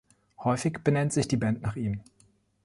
[0.43, 2.01] Häufig benennt sich die Band nach ihm.